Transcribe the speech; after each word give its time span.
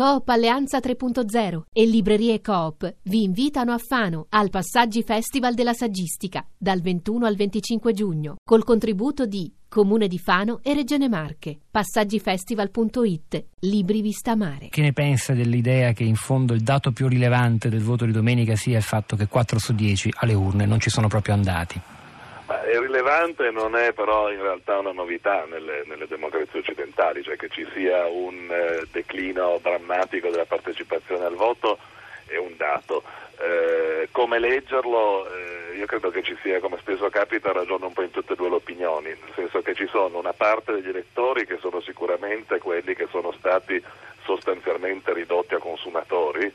Coop 0.00 0.30
Alleanza 0.30 0.78
3.0 0.78 1.64
e 1.70 1.84
Librerie 1.84 2.40
Coop 2.40 2.90
vi 3.02 3.22
invitano 3.22 3.72
a 3.72 3.76
Fano 3.76 4.28
al 4.30 4.48
Passaggi 4.48 5.02
Festival 5.02 5.52
della 5.52 5.74
Saggistica 5.74 6.42
dal 6.56 6.80
21 6.80 7.26
al 7.26 7.36
25 7.36 7.92
giugno 7.92 8.36
col 8.42 8.64
contributo 8.64 9.26
di 9.26 9.52
Comune 9.68 10.08
di 10.08 10.18
Fano 10.18 10.60
e 10.62 10.72
Regione 10.72 11.06
Marche. 11.10 11.58
Passaggifestival.it 11.70 13.44
Libri 13.58 14.00
Vista 14.00 14.34
Mare. 14.36 14.68
Che 14.70 14.80
ne 14.80 14.94
pensa 14.94 15.34
dell'idea 15.34 15.92
che 15.92 16.04
in 16.04 16.16
fondo 16.16 16.54
il 16.54 16.62
dato 16.62 16.92
più 16.92 17.06
rilevante 17.06 17.68
del 17.68 17.82
voto 17.82 18.06
di 18.06 18.12
domenica 18.12 18.56
sia 18.56 18.78
il 18.78 18.82
fatto 18.82 19.16
che 19.16 19.28
4 19.28 19.58
su 19.58 19.74
10 19.74 20.14
alle 20.20 20.32
urne 20.32 20.64
non 20.64 20.80
ci 20.80 20.88
sono 20.88 21.08
proprio 21.08 21.34
andati? 21.34 21.78
È 22.70 22.78
rilevante, 22.78 23.50
non 23.50 23.74
è 23.74 23.92
però 23.92 24.30
in 24.30 24.40
realtà 24.40 24.78
una 24.78 24.92
novità 24.92 25.44
nelle, 25.44 25.82
nelle 25.86 26.06
democrazie 26.06 26.60
occidentali, 26.60 27.24
cioè 27.24 27.34
che 27.34 27.48
ci 27.48 27.66
sia 27.74 28.06
un 28.06 28.48
eh, 28.48 28.86
declino 28.92 29.58
drammatico 29.60 30.30
della 30.30 30.44
partecipazione 30.44 31.24
al 31.24 31.34
voto 31.34 31.80
è 32.26 32.36
un 32.36 32.54
dato. 32.56 33.02
Eh, 33.40 34.08
come 34.12 34.38
leggerlo? 34.38 35.26
Eh, 35.26 35.78
io 35.78 35.86
credo 35.86 36.10
che 36.10 36.22
ci 36.22 36.38
sia, 36.42 36.60
come 36.60 36.78
spesso 36.78 37.10
capita, 37.10 37.50
ragione 37.50 37.86
un 37.86 37.92
po' 37.92 38.02
in 38.02 38.12
tutte 38.12 38.34
e 38.34 38.36
due 38.36 38.48
le 38.48 38.54
opinioni, 38.54 39.08
nel 39.08 39.32
senso 39.34 39.62
che 39.62 39.74
ci 39.74 39.88
sono 39.88 40.18
una 40.18 40.32
parte 40.32 40.72
degli 40.72 40.90
elettori 40.90 41.46
che 41.46 41.58
sono 41.60 41.80
sicuramente 41.80 42.60
quelli 42.60 42.94
che 42.94 43.08
sono 43.10 43.32
stati 43.32 43.82
sostanzialmente 44.22 45.12
ridotti 45.12 45.54
a 45.54 45.58
consumatori, 45.58 46.54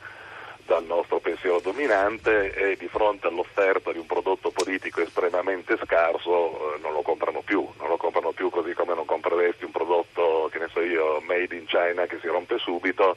dal 0.66 0.84
nostro 0.84 1.20
pensiero 1.20 1.60
dominante 1.60 2.52
e 2.52 2.76
di 2.76 2.88
fronte 2.88 3.28
all'offerta 3.28 3.92
di 3.92 3.98
un 3.98 4.06
prodotto 4.06 4.50
politico 4.50 5.00
estremamente 5.00 5.78
scarso 5.82 6.74
eh, 6.74 6.78
non 6.80 6.92
lo 6.92 7.02
comprano 7.02 7.40
più, 7.40 7.66
non 7.78 7.88
lo 7.88 7.96
comprano 7.96 8.32
più 8.32 8.50
così 8.50 8.74
come 8.74 8.94
non 8.94 9.04
compreresti 9.04 9.64
un 9.64 9.70
prodotto, 9.70 10.48
che 10.52 10.58
ne 10.58 10.68
so 10.72 10.80
io, 10.80 11.20
made 11.20 11.54
in 11.54 11.66
China 11.66 12.06
che 12.06 12.18
si 12.20 12.26
rompe 12.26 12.58
subito. 12.58 13.16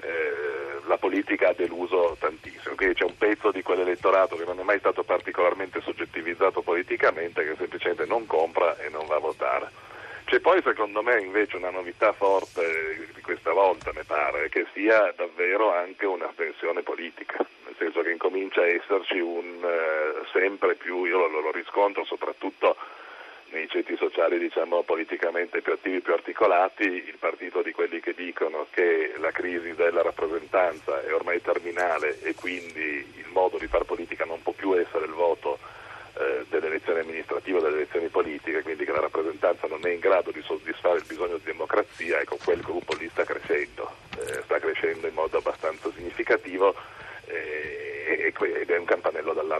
Eh, 0.00 0.84
la 0.86 0.98
politica 0.98 1.48
ha 1.48 1.52
deluso 1.52 2.16
tantissimo, 2.18 2.74
quindi 2.74 2.94
c'è 2.94 3.04
un 3.04 3.16
pezzo 3.16 3.50
di 3.50 3.62
quell'elettorato 3.62 4.36
che 4.36 4.44
non 4.44 4.58
è 4.58 4.62
mai 4.62 4.78
stato 4.78 5.02
particolarmente 5.02 5.80
soggettivizzato 5.80 6.62
politicamente 6.62 7.44
che 7.44 7.54
semplicemente 7.56 8.06
non 8.06 8.26
compra 8.26 8.76
e 8.78 8.88
non 8.88 9.06
va 9.06 9.16
a 9.16 9.20
votare. 9.20 9.70
C'è 10.24 10.40
poi 10.40 10.60
secondo 10.62 11.02
me 11.02 11.20
invece 11.20 11.56
una 11.56 11.70
novità 11.70 12.12
forte 12.12 13.05
volta, 13.76 13.92
mi 13.94 14.04
pare, 14.04 14.48
che 14.48 14.66
sia 14.72 15.12
davvero 15.16 15.72
anche 15.72 16.06
una 16.06 16.32
tensione 16.34 16.82
politica, 16.82 17.36
nel 17.64 17.74
senso 17.78 18.00
che 18.02 18.10
incomincia 18.10 18.62
a 18.62 18.68
esserci 18.68 19.18
un 19.18 19.62
eh, 19.62 20.26
sempre 20.32 20.74
più, 20.74 21.04
io 21.04 21.28
lo, 21.28 21.40
lo, 21.40 21.52
riscontro 21.52 22.04
soprattutto 22.04 22.76
nei 23.50 23.68
ceti 23.68 23.96
sociali 23.96 24.38
diciamo 24.38 24.82
politicamente 24.82 25.60
più 25.60 25.72
attivi, 25.72 26.00
più 26.00 26.14
articolati, 26.14 26.84
il 26.84 27.16
partito 27.18 27.62
di 27.62 27.72
quelli 27.72 28.00
che 28.00 28.14
dicono 28.14 28.66
che 28.70 29.14
la 29.18 29.30
crisi 29.30 29.74
della 29.74 30.02
rappresentanza 30.02 31.02
è 31.02 31.14
ormai 31.14 31.40
terminale 31.40 32.20
e 32.22 32.34
quindi 32.34 33.06
il 33.16 33.28
modo 33.32 33.58
di 33.58 33.68
fare 33.68 33.84
politica 33.84 34.24
non 34.24 34.42
può 34.42 34.52
più 34.52 34.76
essere 34.76 35.04
il 35.04 35.12
voto 35.12 35.58
eh, 36.18 36.46
delle 36.48 36.68
elezioni 36.68 37.00
amministrative 37.00 37.60
delle 37.60 37.76
elezioni 37.76 38.08
politiche, 38.08 38.62
quindi 38.62 38.86
che 38.86 38.92
la 38.92 39.00
rappresentanza 39.00 39.66
non 39.66 39.80
è 39.84 39.90
in 39.90 40.00
grado 40.00 40.30
di 40.30 40.40
soddisfare 40.42 40.98
il 40.98 41.04
bisogno 41.06 41.36
di 41.36 41.44
democrazia, 41.44 42.20
ecco 42.20 42.38
quel 42.42 42.62
gruppo 42.62 42.94
lì 42.94 43.06
sta 43.10 43.24
crescendo, 43.24 43.94
eh, 44.18 44.40
sta 44.44 44.58
crescendo 44.58 45.06
in 45.06 45.14
modo 45.14 45.36
abbastanza 45.36 45.90
significativo 45.94 46.74
eh, 47.26 48.32
ed 48.32 48.70
è 48.70 48.78
un 48.78 48.84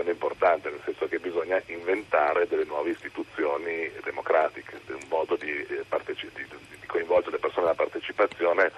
d'allarme 0.07 0.13
importante, 0.13 0.71
nel 0.71 0.81
senso 0.85 1.09
che 1.09 1.19
bisogna 1.19 1.61
inventare 1.67 2.47
delle 2.47 2.65
nuove 2.65 2.91
istituzioni 2.91 3.91
democratiche, 4.05 4.81
un 4.89 5.07
modo 5.09 5.37
di, 5.37 5.51
eh, 5.51 5.85
parteci- 5.89 6.31
di, 6.35 6.47
di 6.81 6.87
coinvolgere 6.87 7.33
le 7.33 7.39
persone 7.39 7.67
nella 7.67 7.77
partecipazione 7.77 8.71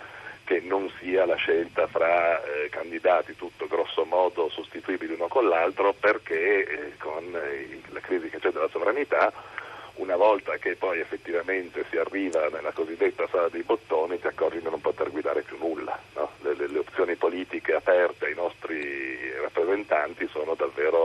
che 0.45 0.61
non 0.61 0.91
sia 0.99 1.27
la 1.27 1.37
scelta 1.37 1.87
fra 1.89 2.43
eh, 2.43 2.71
candidati 2.71 3.37
tutto 3.37 3.67
grosso 3.67 4.05
modo 4.07 4.49
sostituibili 4.49 5.13
uno 5.13 5.29
con 5.29 5.47
l'altro 5.47 5.93
perché 5.93 6.65
eh, 6.65 6.97
con 6.97 7.23
eh, 7.35 7.83
la 7.91 8.01
crisi 8.01 8.31
che 8.31 8.39
c'è 8.39 8.51
della 8.51 8.69
sovranità 8.69 9.31
una 9.99 10.17
volta 10.17 10.57
che 10.57 10.77
poi 10.77 11.01
effettivamente 11.01 11.85
si 11.91 11.97
arriva 11.97 12.49
nella 12.49 12.73
cosiddetta 12.73 13.27
sala 13.29 13.49
dei 13.49 13.63
bottoni 13.63 14.19
ti 14.19 14.27
accorgi 14.27 14.59
di 14.59 14.65
non 14.65 14.81
poter 14.81 15.11
guidare 15.11 15.43
più 15.43 15.57
nulla. 15.59 15.99
No? 16.15 16.31
Le, 16.43 16.55
le, 16.55 16.69
le, 16.69 16.79
opzioni 16.79 17.17
politiche 17.17 17.75
aperte 17.75 18.27
ai 18.27 18.35
nostri 18.35 19.33
rappresentanti 19.41 20.29
sono 20.29 20.55
davvero 20.55 20.98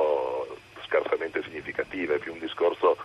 scarsamente 1.64 1.72
significative, 1.74 2.16
è 2.16 2.20
più 2.20 2.34
un 2.34 2.40
discorso 2.40 2.98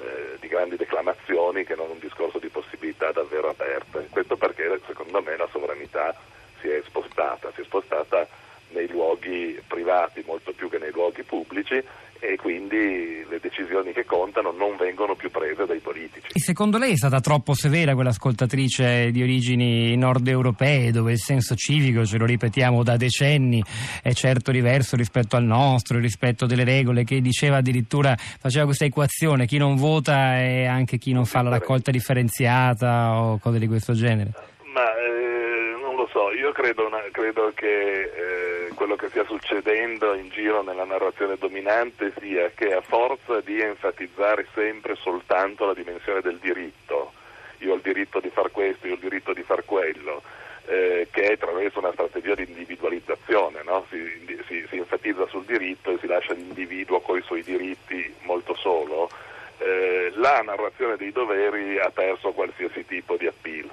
eh, 0.00 0.38
di 0.40 0.48
grandi 0.48 0.76
declamazioni 0.76 1.64
che 1.64 1.74
non 1.74 1.90
un 1.90 1.98
discorso 1.98 2.38
di 2.38 2.48
possibilità 2.48 3.12
davvero 3.12 3.50
aperte. 3.50 4.08
Questo 4.10 4.36
perché 4.36 4.80
secondo 4.86 5.20
me 5.22 5.36
la 5.36 5.48
sovranità 5.52 6.14
si 6.60 6.68
è 6.68 6.80
spostata, 6.86 7.52
si 7.54 7.60
è 7.60 7.64
spostata 7.64 8.26
nei 8.70 8.88
luoghi 8.88 9.60
privati 9.88 10.22
molto 10.26 10.52
più 10.52 10.68
che 10.68 10.76
nei 10.78 10.90
luoghi 10.92 11.22
pubblici 11.22 11.82
e 12.20 12.36
quindi 12.36 13.24
le 13.28 13.38
decisioni 13.40 13.92
che 13.92 14.04
contano 14.04 14.50
non 14.50 14.76
vengono 14.76 15.14
più 15.14 15.30
prese 15.30 15.64
dai 15.64 15.78
politici. 15.78 16.26
E 16.34 16.40
secondo 16.40 16.76
lei 16.76 16.92
è 16.92 16.96
stata 16.96 17.20
troppo 17.20 17.54
severa 17.54 17.94
quell'ascoltatrice 17.94 19.10
di 19.10 19.22
origini 19.22 19.96
nord 19.96 20.26
europee 20.28 20.90
dove 20.90 21.12
il 21.12 21.18
senso 21.18 21.54
civico, 21.54 22.04
ce 22.04 22.18
lo 22.18 22.26
ripetiamo 22.26 22.82
da 22.82 22.96
decenni, 22.96 23.62
è 24.02 24.12
certo 24.12 24.50
diverso 24.50 24.96
rispetto 24.96 25.36
al 25.36 25.44
nostro, 25.44 25.98
rispetto 25.98 26.44
delle 26.44 26.64
regole, 26.64 27.04
che 27.04 27.20
diceva 27.20 27.58
addirittura, 27.58 28.14
faceva 28.16 28.66
questa 28.66 28.84
equazione, 28.84 29.46
chi 29.46 29.56
non 29.56 29.76
vota 29.76 30.38
e 30.38 30.66
anche 30.66 30.98
chi 30.98 31.12
non 31.12 31.24
fa 31.24 31.40
la 31.40 31.50
raccolta 31.50 31.90
differenziata 31.90 33.22
o 33.22 33.38
cose 33.38 33.58
di 33.58 33.68
questo 33.68 33.94
genere? 33.94 34.32
Ma 34.74 34.84
eh, 34.96 35.80
non 35.80 35.94
lo 35.94 36.08
so, 36.12 36.32
io 36.32 36.47
credo, 36.58 36.86
una, 36.86 37.02
credo 37.12 37.52
che... 37.54 38.02
Eh, 38.02 38.48
quello 38.78 38.94
che 38.94 39.08
stia 39.08 39.24
succedendo 39.24 40.14
in 40.14 40.28
giro 40.28 40.62
nella 40.62 40.84
narrazione 40.84 41.36
dominante 41.36 42.12
sia 42.20 42.48
che 42.54 42.72
a 42.72 42.80
forza 42.80 43.40
di 43.40 43.60
enfatizzare 43.60 44.46
sempre 44.54 44.94
soltanto 44.94 45.66
la 45.66 45.74
dimensione 45.74 46.20
del 46.20 46.38
diritto, 46.38 47.12
io 47.58 47.72
ho 47.72 47.74
il 47.74 47.80
diritto 47.80 48.20
di 48.20 48.30
far 48.30 48.52
questo, 48.52 48.86
io 48.86 48.92
ho 48.92 48.94
il 48.94 49.02
diritto 49.02 49.32
di 49.32 49.42
far 49.42 49.64
quello, 49.64 50.22
eh, 50.66 51.08
che 51.10 51.22
è 51.22 51.32
attraverso 51.32 51.80
una 51.80 51.90
strategia 51.90 52.36
di 52.36 52.44
individualizzazione, 52.46 53.62
no? 53.64 53.84
si, 53.90 53.98
si, 54.46 54.64
si, 54.68 54.76
enfatizza 54.76 55.26
sul 55.26 55.44
diritto 55.44 55.90
e 55.90 55.98
si 55.98 56.06
lascia 56.06 56.34
l'individuo 56.34 57.00
con 57.00 57.18
i 57.18 57.22
suoi 57.22 57.42
diritti 57.42 58.14
molto 58.22 58.54
solo, 58.54 59.10
eh, 59.58 60.12
la 60.14 60.40
narrazione 60.42 60.96
dei 60.96 61.10
doveri 61.10 61.80
ha 61.80 61.90
perso 61.90 62.30
qualsiasi 62.30 62.86
tipo 62.86 63.16
di 63.16 63.26
appeal. 63.26 63.68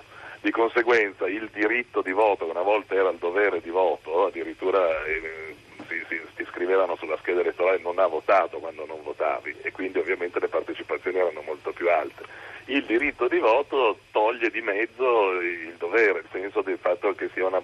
Di 0.45 0.51
conseguenza 0.51 1.28
il 1.28 1.50
diritto 1.51 2.03
di 2.03 2.11
voto, 2.11 2.45
che 2.45 2.51
una 2.51 2.61
volta 2.61 2.94
era 2.94 3.09
il 3.09 3.17
dovere 3.17 3.61
di 3.61 3.72
voto, 3.72 4.28
addirittura 4.28 5.03
eh, 5.06 5.56
si, 5.88 6.06
si, 6.07 6.22
si, 6.35 6.45
scrivevano 6.51 6.95
sulla 6.97 7.17
scheda 7.17 7.39
elettorale 7.39 7.79
non 7.79 7.97
ha 7.97 8.06
votato 8.06 8.59
quando 8.59 8.85
non 8.85 9.01
votavi 9.01 9.56
e 9.63 9.72
quindi 9.72 9.97
ovviamente 9.97 10.39
le 10.39 10.47
partecipazioni 10.47 11.17
erano 11.17 11.41
molto 11.41 11.72
più 11.72 11.89
alte. 11.89 12.25
Il 12.66 12.85
diritto 12.85 13.28
di 13.28 13.39
voto 13.39 13.97
toglie 14.11 14.51
di 14.51 14.61
mezzo 14.61 15.31
il 15.41 15.73
dovere, 15.79 16.19
il 16.19 16.28
senso 16.31 16.62
del 16.62 16.77
fatto 16.77 17.16
che 17.16 17.27
sia 17.33 17.47
una, 17.47 17.62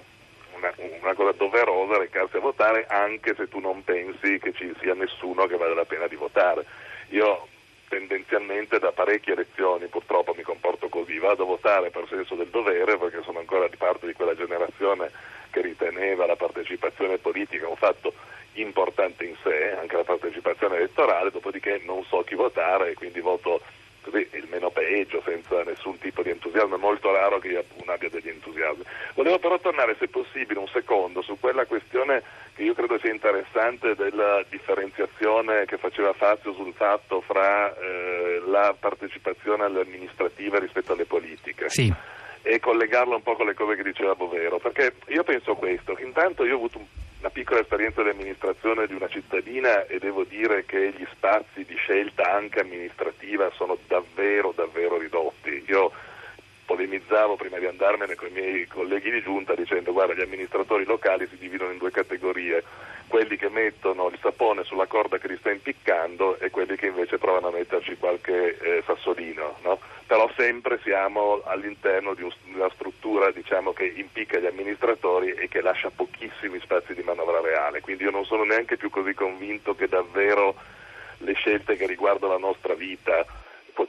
una, 0.55 0.73
una 1.01 1.13
cosa 1.13 1.33
doverosa 1.33 1.99
recarsi 1.99 2.37
a 2.37 2.39
votare 2.39 2.87
anche 2.87 3.35
se 3.35 3.47
tu 3.47 3.59
non 3.59 3.83
pensi 3.83 4.39
che 4.39 4.53
ci 4.53 4.73
sia 4.79 4.95
nessuno 4.95 5.45
che 5.45 5.55
vale 5.55 5.75
la 5.75 5.85
pena 5.85 6.07
di 6.07 6.15
votare. 6.15 6.65
Io 7.09 7.47
tendenzialmente 7.91 8.79
da 8.79 8.93
parecchie 8.93 9.33
elezioni 9.33 9.87
purtroppo 9.87 10.33
mi 10.33 10.43
comporto 10.43 10.87
così, 10.87 11.17
vado 11.17 11.43
a 11.43 11.47
votare 11.47 11.89
per 11.89 12.07
senso 12.07 12.35
del 12.35 12.47
dovere 12.47 12.97
perché 12.97 13.21
sono 13.21 13.39
ancora 13.39 13.67
di 13.67 13.75
parte 13.75 14.07
di 14.07 14.13
quella 14.13 14.33
generazione 14.33 15.11
che 15.49 15.59
riteneva 15.59 16.25
la 16.25 16.37
partecipazione 16.37 17.17
politica 17.17 17.67
un 17.67 17.75
fatto 17.75 18.13
importante 18.53 19.25
in 19.25 19.35
sé, 19.43 19.75
anche 19.77 19.97
la 19.97 20.05
partecipazione 20.05 20.77
elettorale, 20.77 21.31
dopodiché 21.31 21.81
non 21.83 22.05
so 22.05 22.21
chi 22.21 22.35
votare 22.35 22.91
e 22.91 22.93
quindi 22.93 23.19
voto 23.19 23.59
così 24.01 24.25
il 24.31 24.47
meno 24.49 24.69
peggio, 24.69 25.21
senza 25.25 25.61
nessun 25.63 25.97
tipo 25.99 26.23
di 26.23 26.29
entusiasmo, 26.29 26.75
è 26.75 26.79
molto 26.79 27.11
raro 27.11 27.39
che 27.39 27.49
io 27.49 27.63
abbia 27.85 28.09
degli 28.09 28.29
entusiasmi. 28.29 28.83
Volevo 29.15 29.37
però 29.37 29.59
tornare, 29.59 29.95
se 29.99 30.07
possibile, 30.07 30.59
un 30.59 30.67
secondo 30.69 31.21
su 31.21 31.37
quella 31.39 31.65
questione 31.65 32.23
che 32.53 32.63
io 32.63 32.73
credo 32.73 32.97
sia 32.99 33.11
interessante 33.11 33.95
della 33.95 34.43
differenziazione 34.49 35.65
che 35.65 35.77
faceva 35.77 36.13
Fazio 36.13 36.53
sul 36.53 36.73
fatto 36.73 37.21
fra 37.21 37.73
eh, 37.75 38.41
la 38.47 38.75
partecipazione 38.77 39.63
alle 39.63 39.81
amministrative 39.81 40.59
rispetto 40.59 40.93
alle 40.93 41.05
politiche. 41.05 41.69
Sì. 41.69 41.91
E 42.43 42.59
collegarlo 42.59 43.15
un 43.15 43.21
po' 43.21 43.35
con 43.35 43.45
le 43.45 43.53
cose 43.53 43.75
che 43.75 43.83
diceva 43.83 44.15
Bovero, 44.15 44.57
perché 44.57 44.95
io 45.07 45.23
penso 45.23 45.53
questo, 45.55 45.95
intanto 45.99 46.43
io 46.43 46.53
ho 46.53 46.57
avuto 46.57 46.79
un 46.79 46.85
una 47.21 47.29
piccola 47.29 47.59
esperienza 47.59 48.01
di 48.01 48.09
amministrazione 48.09 48.87
di 48.87 48.95
una 48.95 49.07
cittadina 49.07 49.85
e 49.85 49.99
devo 49.99 50.23
dire 50.23 50.65
che 50.65 50.91
gli 50.97 51.05
spazi 51.13 51.63
di 51.63 51.75
scelta 51.75 52.33
anche 52.33 52.61
amministrativa 52.61 53.51
sono 53.51 53.77
davvero 53.87 54.51
davvero 54.55 54.97
ridotti. 54.97 55.10
Io 57.11 57.17
polemizzavo 57.17 57.35
prima 57.35 57.59
di 57.59 57.65
andarmene 57.65 58.15
con 58.15 58.29
i 58.29 58.31
miei 58.31 58.67
colleghi 58.67 59.11
di 59.11 59.21
giunta 59.21 59.53
dicendo 59.53 59.91
guarda 59.91 60.13
gli 60.13 60.21
amministratori 60.21 60.85
locali 60.85 61.27
si 61.27 61.37
dividono 61.37 61.71
in 61.71 61.77
due 61.77 61.91
categorie, 61.91 62.63
quelli 63.07 63.35
che 63.35 63.49
mettono 63.49 64.07
il 64.07 64.17
sapone 64.21 64.63
sulla 64.63 64.85
corda 64.85 65.17
che 65.17 65.27
li 65.27 65.35
sta 65.35 65.51
impiccando 65.51 66.39
e 66.39 66.49
quelli 66.49 66.77
che 66.77 66.85
invece 66.85 67.17
provano 67.17 67.49
a 67.49 67.51
metterci 67.51 67.97
qualche 67.97 68.57
eh, 68.57 68.83
sassolino, 68.85 69.57
no? 69.63 69.79
però 70.07 70.31
sempre 70.37 70.79
siamo 70.83 71.41
all'interno 71.43 72.13
di 72.13 72.23
una 72.53 72.69
struttura 72.69 73.29
diciamo, 73.31 73.73
che 73.73 73.91
impicca 73.93 74.39
gli 74.39 74.45
amministratori 74.45 75.33
e 75.33 75.49
che 75.49 75.59
lascia 75.59 75.91
pochissimi 75.93 76.61
spazi 76.61 76.93
di 76.93 77.03
manovra 77.03 77.41
reale. 77.41 77.81
Quindi 77.81 78.03
io 78.03 78.11
non 78.11 78.23
sono 78.23 78.45
neanche 78.45 78.77
più 78.77 78.89
così 78.89 79.13
convinto 79.13 79.75
che 79.75 79.89
davvero 79.89 80.55
le 81.17 81.33
scelte 81.33 81.75
che 81.75 81.85
riguardano 81.85 82.31
la 82.31 82.39
nostra 82.39 82.73
vita 82.73 83.25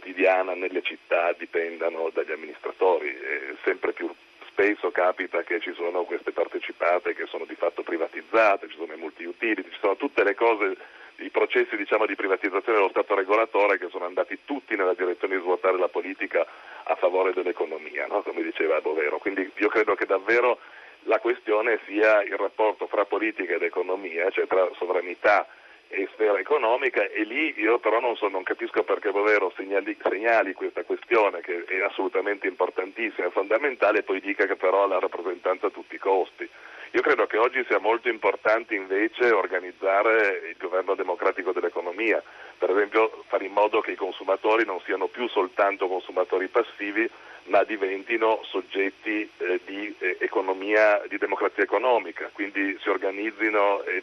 quotidiana 0.03 0.55
nelle 0.55 0.83
città 0.83 1.33
dipendano 1.39 2.11
dagli 2.13 2.33
amministratori. 2.33 3.09
E 3.09 3.55
sempre 3.63 3.93
più 3.93 4.13
spesso 4.49 4.91
capita 4.91 5.43
che 5.45 5.61
ci 5.61 5.73
sono 5.75 6.03
queste 6.03 6.33
partecipate 6.33 7.15
che 7.15 7.27
sono 7.27 7.45
di 7.45 7.55
fatto 7.55 7.83
privatizzate, 7.83 8.69
ci 8.69 8.77
sono 8.77 8.93
i 8.93 8.99
multi-utility, 8.99 9.71
ci 9.71 9.79
sono 9.81 9.97
tutte 9.97 10.25
le 10.25 10.35
cose 10.35 10.77
i 11.17 11.31
processi 11.31 11.77
diciamo, 11.77 12.07
di 12.07 12.17
privatizzazione 12.17 12.79
dello 12.79 12.91
Stato 12.91 13.15
regolatore 13.15 13.79
che 13.79 13.89
sono 13.91 14.07
andati 14.07 14.41
tutti 14.45 14.75
nella 14.75 14.95
direzione 14.95 15.37
di 15.37 15.41
svuotare 15.41 15.79
la 15.79 15.89
politica 15.89 16.45
a 16.85 16.97
favore 16.97 17.33
dell'economia, 17.33 18.07
no? 18.09 18.23
come 18.23 18.43
diceva 18.43 18.81
Bovero. 18.81 19.19
Quindi 19.19 19.49
io 19.55 19.69
credo 19.69 19.95
che 19.95 20.07
davvero 20.07 20.59
la 21.05 21.21
questione 21.21 21.79
sia 21.87 22.23
il 22.23 22.37
rapporto 22.37 22.89
fra 22.89 23.05
politica 23.05 23.55
ed 23.55 23.63
economia, 23.63 24.31
cioè 24.31 24.47
tra 24.49 24.69
sovranità 24.77 25.47
e 25.93 26.09
sfera 26.13 26.39
economica 26.39 27.07
e 27.07 27.23
lì 27.25 27.53
io 27.59 27.79
però 27.79 28.01
non, 28.01 28.17
so, 28.17 28.27
non 28.29 28.43
capisco 28.43 28.83
perché 28.83 29.11
Bovero 29.11 29.53
segnali, 29.55 29.97
segnali, 30.03 30.55
questa 30.55 30.85
questione 30.85 31.41
che 31.41 31.65
è 31.65 31.83
assolutamente 31.83 32.47
importantissima 32.47 33.27
e 33.27 33.31
fondamentale 33.31 33.99
e 33.99 34.03
poi 34.03 34.21
dica 34.21 34.47
che 34.47 34.57
però 34.57 34.87
la 34.87 34.99
rappresentanza 34.99 35.67
a 35.67 35.71
tutti 35.71 35.95
i 35.95 35.99
costi. 35.99 36.49
Io 36.95 37.01
credo 37.01 37.27
che 37.27 37.39
oggi 37.39 37.65
sia 37.67 37.79
molto 37.79 38.11
importante 38.11 38.75
invece 38.75 39.31
organizzare 39.31 40.43
il 40.51 40.57
governo 40.59 40.95
democratico 40.95 41.53
dell'economia, 41.53 42.23
per 42.59 42.71
esempio 42.71 43.25
fare 43.29 43.47
in 43.47 43.53
modo 43.53 43.81
che 43.81 43.93
i 43.93 43.97
consumatori 43.97 44.67
non 44.67 44.79
siano 44.85 45.07
più 45.07 45.27
soltanto 45.29 45.89
consumatori 45.89 46.49
passivi, 46.49 47.09
ma 47.45 47.65
diventino 47.65 48.41
soggetti 48.45 49.29
eh, 49.39 49.61
di 49.65 49.95
eh, 49.99 50.19
economia, 50.21 51.03
di 51.09 51.17
democrazia 51.17 51.63
economica, 51.63 52.29
quindi 52.31 52.79
si 52.83 52.91
organizzino 52.91 53.83
e 53.85 54.03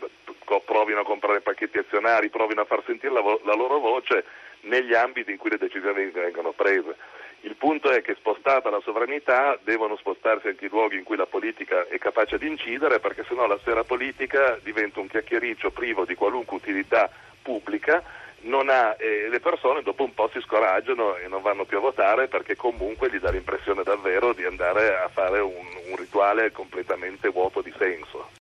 provino 0.65 1.01
a 1.01 1.05
comprare 1.05 1.41
pacchetti 1.41 1.77
azionari, 1.77 2.29
provino 2.29 2.61
a 2.61 2.65
far 2.65 2.81
sentire 2.85 3.13
la, 3.13 3.21
vo- 3.21 3.39
la 3.43 3.53
loro 3.53 3.77
voce 3.77 4.25
negli 4.61 4.93
ambiti 4.93 5.31
in 5.31 5.37
cui 5.37 5.49
le 5.49 5.57
decisioni 5.57 6.09
vengono 6.11 6.51
prese. 6.51 6.95
Il 7.41 7.55
punto 7.55 7.89
è 7.89 8.01
che 8.01 8.15
spostata 8.15 8.69
la 8.69 8.81
sovranità 8.81 9.57
devono 9.63 9.95
spostarsi 9.95 10.49
anche 10.49 10.65
i 10.65 10.69
luoghi 10.69 10.97
in 10.97 11.03
cui 11.03 11.15
la 11.15 11.25
politica 11.25 11.87
è 11.87 11.97
capace 11.97 12.37
di 12.37 12.47
incidere 12.47 12.99
perché 12.99 13.23
sennò 13.27 13.47
la 13.47 13.57
sfera 13.59 13.85
politica 13.85 14.59
diventa 14.61 14.99
un 14.99 15.07
chiacchiericcio 15.07 15.71
privo 15.71 16.03
di 16.03 16.15
qualunque 16.15 16.57
utilità 16.57 17.09
pubblica 17.41 18.03
ha, 18.69 18.95
eh, 18.97 19.27
le 19.29 19.39
persone 19.39 19.81
dopo 19.81 20.03
un 20.03 20.13
po' 20.13 20.29
si 20.31 20.39
scoraggiano 20.39 21.17
e 21.17 21.27
non 21.27 21.41
vanno 21.41 21.65
più 21.65 21.77
a 21.77 21.81
votare 21.81 22.27
perché 22.27 22.55
comunque 22.55 23.09
gli 23.09 23.19
dà 23.19 23.31
l'impressione 23.31 23.83
davvero 23.83 24.33
di 24.33 24.45
andare 24.45 24.97
a 24.97 25.09
fare 25.09 25.39
un, 25.39 25.65
un 25.89 25.95
rituale 25.95 26.51
completamente 26.51 27.29
vuoto 27.29 27.61
di 27.61 27.73
senso. 27.77 28.29